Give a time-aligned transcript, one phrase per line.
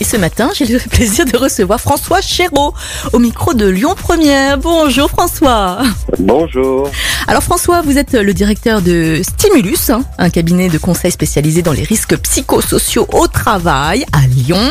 [0.00, 2.74] Et ce matin, j'ai le plaisir de recevoir François Chéreau
[3.12, 4.58] au micro de Lyon Première.
[4.58, 5.82] Bonjour François.
[6.18, 6.90] Bonjour.
[7.28, 11.72] Alors François, vous êtes le directeur de Stimulus, hein, un cabinet de conseil spécialisé dans
[11.72, 14.68] les risques psychosociaux au travail à Lyon.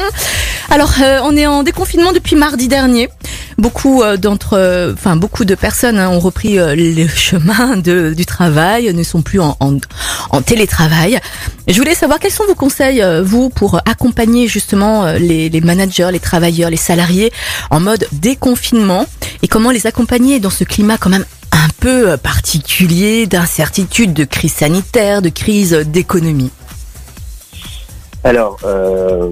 [0.69, 3.09] Alors euh, on est en déconfinement depuis mardi dernier.
[3.57, 8.25] Beaucoup euh, d'entre, euh, enfin beaucoup de personnes hein, ont repris euh, le chemin du
[8.25, 9.55] travail, ne sont plus en,
[10.45, 11.19] télétravail.
[11.67, 16.19] Je voulais savoir quels sont vos conseils, vous, pour accompagner justement les, les managers, les
[16.19, 17.31] travailleurs, les salariés
[17.69, 19.05] en mode déconfinement
[19.41, 24.53] et comment les accompagner dans ce climat quand même un peu particulier d'incertitude, de crise
[24.53, 26.51] sanitaire, de crise d'économie?
[28.23, 29.31] Alors, euh,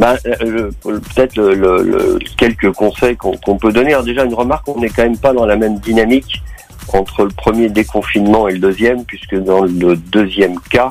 [0.00, 3.90] bah, euh, le- peut-être le, le- le- quelques conseils qu'on qu'on peut donner.
[3.94, 6.32] Alors déjà, une remarque, on n'est quand même pas dans la même dynamique
[7.00, 10.90] entre le premier déconfinement et le deuxième, puisque dans le deuxième cas,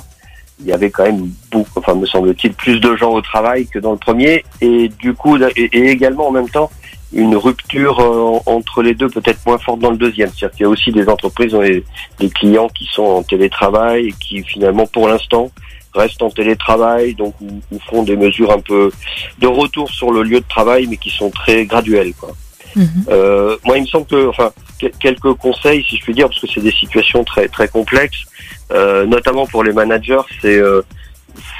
[0.61, 3.79] il y avait quand même beaucoup, enfin me semble-t-il, plus de gens au travail que
[3.79, 6.69] dans le premier, et du coup, et, également en même temps
[7.11, 10.29] une rupture euh, entre les deux peut-être moins forte dans le deuxième.
[10.29, 11.83] C'est-à-dire qu'il y a aussi des entreprises, les,
[12.19, 15.49] des clients qui sont en télétravail et qui finalement, pour l'instant,
[15.93, 18.91] restent en télétravail, donc ou, ou font des mesures un peu
[19.39, 22.13] de retour sur le lieu de travail, mais qui sont très graduelles.
[22.19, 22.31] Quoi.
[22.75, 23.05] Mhm.
[23.09, 26.39] Euh, moi, il me semble que, enfin, que- quelques conseils, si je puis dire, parce
[26.39, 28.23] que c'est des situations très très complexes,
[28.71, 30.81] euh, notamment pour les managers, c'est euh,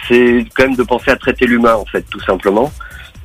[0.07, 2.71] c'est quand même de penser à traiter l'humain, en fait, tout simplement.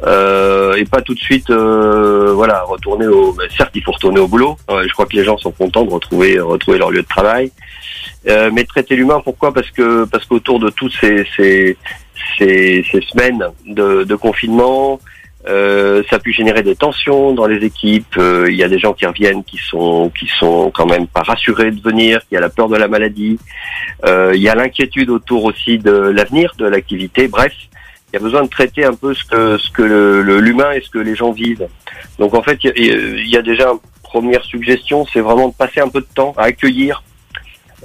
[0.03, 3.33] Euh, et pas tout de suite, euh, voilà, retourner au.
[3.33, 4.57] ben, certes, il faut retourner au boulot.
[4.69, 7.53] Je crois que les gens sont contents de retrouver retrouver leur lieu de travail.
[8.27, 9.53] Euh, mais traiter l'humain, pourquoi?
[9.53, 11.77] Parce que parce qu'autour de toutes ces ces,
[12.39, 14.99] ces, ces semaines de, de confinement,
[15.47, 18.17] euh, ça a pu générer des tensions dans les équipes.
[18.17, 21.23] Euh, Il y a des gens qui reviennent qui sont qui sont quand même pas
[21.23, 23.39] rassurés de venir, qui a la peur de la maladie.
[24.07, 27.29] Euh, Il y a l'inquiétude autour aussi de l'avenir de l'activité.
[27.29, 27.53] Bref,
[28.15, 30.89] il y a besoin de traiter un peu ce que ce que l'humain et ce
[30.89, 31.67] que les gens vivent.
[32.21, 35.89] Donc en fait, il y a, déjà une première suggestion, c'est vraiment de passer un
[35.89, 37.03] peu de temps à accueillir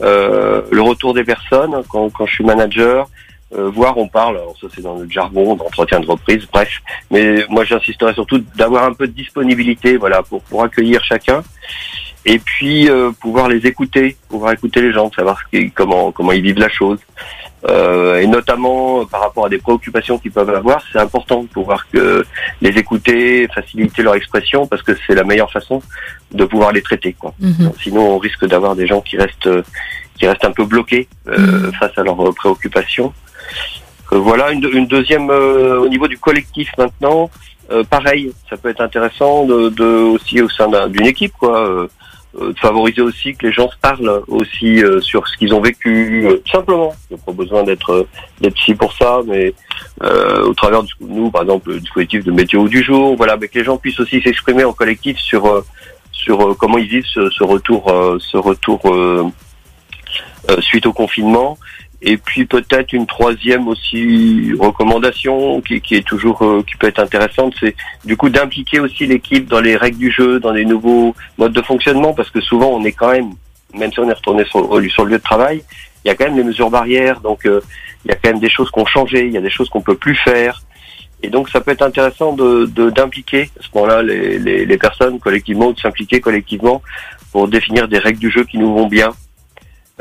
[0.03, 3.09] euh, le retour des personnes quand, quand je suis manager.
[3.57, 6.69] Euh, voir, on parle, alors ça c'est dans le jargon d'entretien de reprise, bref.
[7.09, 11.41] Mais moi j'insisterai surtout d'avoir un peu de disponibilité, voilà, pour, pour accueillir chacun.
[12.23, 15.41] Et puis euh, pouvoir les écouter, pouvoir écouter les gens, savoir
[15.73, 16.99] comment comment ils vivent la chose.
[17.67, 21.47] Euh, et notamment euh, par rapport à des préoccupations qu'ils peuvent avoir, c'est important de
[21.49, 22.25] pouvoir que
[22.61, 25.81] les écouter, faciliter leur expression, parce que c'est la meilleure façon
[26.31, 27.13] de pouvoir les traiter.
[27.19, 27.33] Quoi.
[27.39, 27.71] Mhm.
[27.83, 29.61] Sinon, on risque d'avoir des gens qui restent euh,
[30.17, 33.13] qui restent un peu bloqués euh, face à leurs euh, préoccupations.
[34.13, 37.29] Euh, voilà une, une deuxième euh, au niveau du collectif maintenant.
[37.71, 41.59] euh, pareil, ça peut être intéressant de, de aussi au sein d'un- d'une équipe, quoi.
[42.37, 45.61] Euh, de favoriser aussi que les gens se parlent aussi euh, sur ce qu'ils ont
[45.61, 46.93] vécu, euh, simplement.
[47.09, 48.07] Il n'y a pas besoin d'être
[48.41, 49.53] d'être psy pour ça, mais
[50.03, 53.47] euh, au travers de nous, par exemple, du collectif de météo du jour, voilà, mais
[53.47, 55.63] que les gens puissent aussi s'exprimer en collectif sur
[56.11, 58.81] sur comment ils vivent ce, ce retour, ce retour
[60.49, 61.57] euh, suite au confinement.
[62.01, 66.99] Et puis peut-être une troisième aussi recommandation qui, qui est toujours euh, qui peut être
[66.99, 71.13] intéressante, c'est du coup d'impliquer aussi l'équipe dans les règles du jeu, dans les nouveaux
[71.37, 73.31] modes de fonctionnement, parce que souvent on est quand même,
[73.73, 75.61] même si on est retourné sur, sur le lieu de travail,
[76.05, 77.59] il y a quand même les mesures barrières, donc euh,
[78.05, 79.67] il y a quand même des choses qui ont changé, il y a des choses
[79.67, 80.61] qu'on peut plus faire.
[81.21, 85.19] Et donc ça peut être intéressant de d'impliquer à ce moment-là les, les, les personnes
[85.19, 86.81] collectivement de s'impliquer collectivement
[87.33, 89.09] pour définir des règles du jeu qui nous vont bien,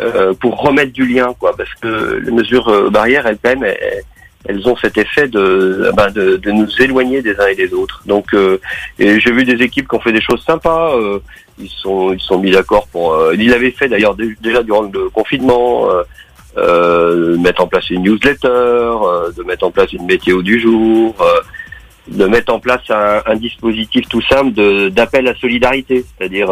[0.01, 3.65] euh, pour remettre du lien, quoi, parce que les mesures euh, barrières, elles quand même,
[3.65, 4.03] elles,
[4.47, 8.03] elles ont cet effet de, ben, de, de nous éloigner des uns et des autres.
[8.07, 8.61] Donc, euh,
[8.99, 10.95] et j'ai vu des équipes qui ont fait des choses sympas.
[10.97, 11.19] euh,
[11.59, 13.15] ils sont, ils sont mis d'accord pour.
[13.15, 15.89] euh, ils l'avaient fait d'ailleurs dé- déjà durant le confinement.
[16.57, 18.49] Euh, mettre en place une newsletter,
[19.37, 21.15] de mettre en place une météo du jour,
[22.09, 26.51] de mettre en place un, un dispositif tout simple de- d'appel à solidarité, c'est-à-dire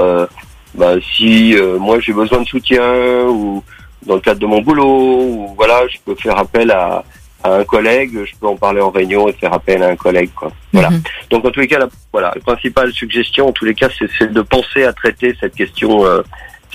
[0.76, 3.62] bah, si euh, moi j'ai besoin de soutien ou
[4.04, 7.02] dans le cadre de mon boulot, ou voilà, je peux faire appel à,
[7.42, 10.30] à un collègue, je peux en parler en réunion et faire appel à un collègue.
[10.34, 10.52] Quoi.
[10.72, 10.90] Voilà.
[10.90, 11.02] Mhm.
[11.30, 14.08] Donc en tous les cas, la, voilà, la principale suggestion, en tous les cas, c'est
[14.18, 16.22] c'est de penser à traiter cette question, euh,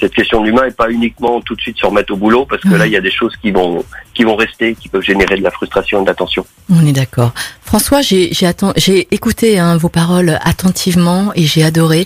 [0.01, 2.61] cette question de l'humain et pas uniquement tout de suite se remettre au boulot, parce
[2.63, 5.37] que là, il y a des choses qui vont, qui vont rester, qui peuvent générer
[5.37, 6.45] de la frustration et de la tension.
[6.69, 7.31] On est d'accord.
[7.63, 8.31] François, j'ai
[8.75, 12.05] j'ai écouté hein, vos paroles attentivement et j'ai adoré.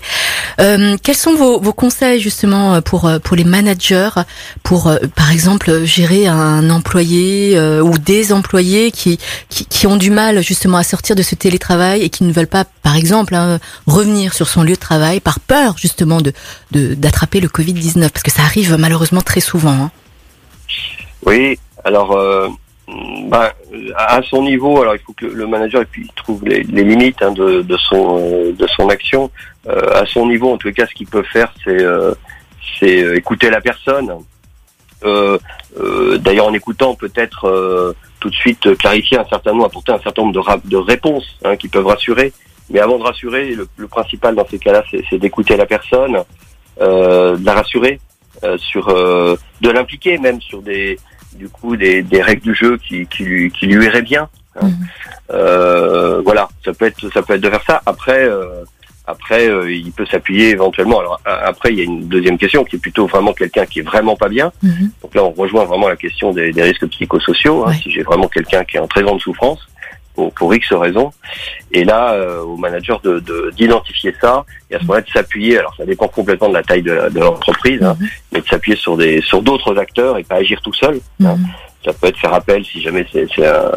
[0.59, 4.09] Euh, quels sont vos, vos conseils justement pour pour les managers
[4.61, 9.17] pour euh, par exemple gérer un employé euh, ou des employés qui,
[9.49, 12.45] qui qui ont du mal justement à sortir de ce télétravail et qui ne veulent
[12.45, 16.33] pas par exemple hein, revenir sur son lieu de travail par peur justement de
[16.71, 19.71] d'attraper le Covid 19 parce que ça arrive malheureusement très souvent.
[19.71, 19.91] hein.
[21.25, 22.47] Oui, alors euh,
[22.87, 23.49] ben,
[23.97, 25.83] à son niveau, alors il faut que le manager
[26.15, 29.31] trouve les, limites hein, de, son euh, de son action.
[29.67, 31.83] Euh, à son niveau, en tout cas, ce qu'il peut faire, c'est
[32.79, 34.11] c'est écouter la personne.
[35.03, 40.33] D'ailleurs, en écoutant, peut-être tout de suite clarifier un certain nombre, apporter un certain nombre
[40.33, 42.33] de, de réponses hein, qui peuvent rassurer.
[42.71, 46.23] Mais avant de rassurer, le, le principal dans ces cas-là, c'est d'écouter la personne,
[46.79, 47.99] de la rassurer
[48.57, 50.97] sur, de l'impliquer même sur des
[51.35, 54.29] du coup des, des règles du jeu qui, qui, lui, qui lui iraient bien.
[54.59, 54.69] Hein.
[55.31, 57.81] Euh, voilà, ça peut être ça peut être de faire ça.
[57.85, 58.63] Après, euh,
[59.07, 60.99] après, euh, il peut s'appuyer éventuellement.
[60.99, 63.83] Alors après, il y a une deuxième question qui est plutôt vraiment quelqu'un qui est
[63.83, 64.51] vraiment pas bien.
[64.63, 64.91] Mhm.
[65.01, 67.67] Donc là, on rejoint vraiment la question des, des risques psychosociaux.
[67.67, 69.59] Hein, Si j'ai vraiment quelqu'un qui est en très grande souffrance,
[70.15, 71.11] pour, pour X raisons.
[71.71, 75.59] Et là, euh, au manager de d'identifier ça et à ce moment-là de s'appuyer.
[75.59, 78.07] Alors ça dépend complètement de la taille de, de l'entreprise, hein, mhm.
[78.31, 80.99] mais de s'appuyer sur des sur d'autres acteurs et pas agir tout seul.
[81.23, 81.35] Hein.
[81.35, 81.47] Mhm.
[81.83, 83.71] Ça peut être faire appel si jamais c'est un,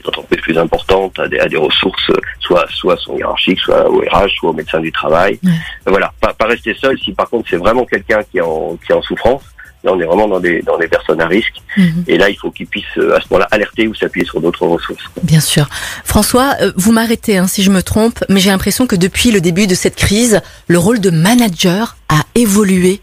[0.00, 2.10] une entreprise plus importante à des, à des ressources,
[2.40, 5.38] soit soit son hiérarchique, soit au RH, soit au médecin du travail.
[5.84, 6.98] Voilà, pas, pas rester seul.
[6.98, 9.42] Si par contre c'est vraiment quelqu'un qui est en qui est en souffrance,
[9.84, 11.62] Là, on est vraiment dans des, dans des personnes à risque.
[11.76, 12.04] Mhm.
[12.08, 14.66] Et là, il faut qu'ils puissent euh, à ce moment-là alerter ou s'appuyer sur d'autres
[14.66, 15.04] ressources.
[15.22, 15.68] Bien sûr.
[16.04, 19.40] François, euh, vous m'arrêtez hein, si je me trompe, mais j'ai l'impression que depuis le
[19.40, 23.00] début de cette crise, le rôle de manager a évolué.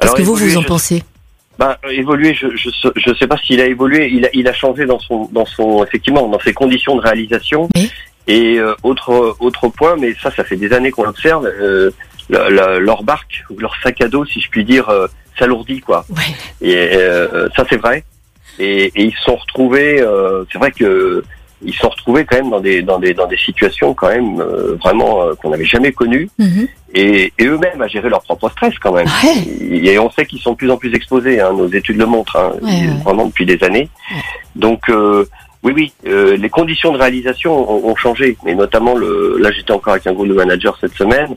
[0.00, 1.04] Qu'est-ce que vous, vous en pensez?
[1.58, 4.10] Ben, évoluer, je je je sais pas s'il a évolué.
[4.12, 7.68] Il a il a changé dans son dans son effectivement dans ses conditions de réalisation.
[8.26, 11.46] Et euh, autre autre point, mais ça ça fait des années qu'on l'observe.
[11.46, 11.90] Euh,
[12.28, 15.06] leur barque ou leur sac à dos, si je puis dire, euh,
[15.38, 16.04] s'alourdit quoi.
[16.60, 18.04] Et euh, ça c'est vrai.
[18.58, 20.00] Et, et, ils se sont retrouvés.
[20.00, 21.24] Euh, c'est vrai que
[21.66, 24.40] ils se sont retrouvés quand même dans des dans des dans des situations quand même
[24.82, 26.28] vraiment qu'on n'avait jamais connues.
[26.38, 26.68] Mhm.
[26.96, 29.08] Et, et eux-mêmes à gérer leur propre stress quand même.
[29.60, 31.40] Et, on sait qu'ils sont de plus en plus exposés.
[31.40, 32.52] Hein, nos études le montrent, hein,
[33.04, 33.88] vraiment depuis des années.
[34.54, 34.88] Donc
[35.64, 39.38] oui, oui, euh, les conditions de réalisation ont, changé, mais notamment le.
[39.38, 41.34] Là, j'étais encore avec un groupe de managers cette semaine.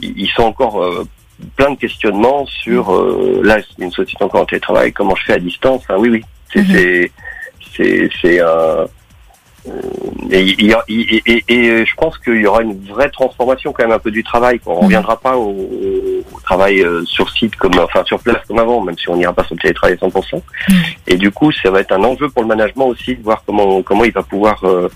[0.00, 1.06] Ils, sont encore euh,
[1.56, 2.94] plein de questionnements sur.
[2.94, 4.94] Euh, là, c'est une société encore en télétravail.
[4.94, 6.24] Comment je fais à distance hein, Oui, oui,
[6.54, 7.08] c'est mhm.
[7.76, 8.86] c'est c'est un
[10.30, 10.56] et,
[10.88, 14.22] et, et, je pense qu'il y aura une vraie transformation quand même un peu du
[14.22, 14.60] travail.
[14.66, 15.54] On ne reviendra pas au,
[16.42, 19.44] travail euh, sur site comme enfin sur place comme avant, même si on n'ira pas
[19.44, 20.36] sur le télétravail 100%.
[20.36, 20.74] Mm.
[21.08, 23.82] Et du coup, ça va être un enjeu pour le management aussi de voir comment
[23.82, 24.88] comment il va pouvoir euh,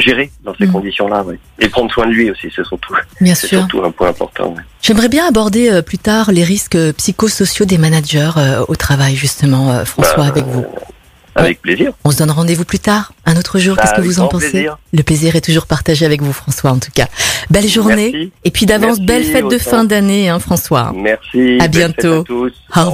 [0.00, 0.72] gérer dans ces mm.
[0.72, 1.24] conditions-là,
[1.58, 2.48] et prendre soin de lui aussi.
[2.54, 4.54] C'est surtout Bien c'est surtout un point important.
[4.80, 8.30] J'aimerais bien aborder euh, plus tard les risques psychosociaux des managers
[8.68, 10.64] au travail, justement, François, bah, avec vous.
[11.34, 11.92] Avec plaisir.
[12.04, 13.76] On se donne rendez-vous plus tard, un autre jour.
[13.76, 16.90] Qu'est-ce que vous en pensez Le plaisir est toujours partagé avec vous, François, en tout
[16.94, 17.06] cas.
[17.50, 18.30] Belle journée.
[18.44, 20.92] Et puis d'avance, belle fête de fin d'année, hein, François.
[20.94, 21.58] Merci.
[21.60, 22.20] À bientôt.
[22.20, 22.52] À tous.
[22.76, 22.90] Au revoir.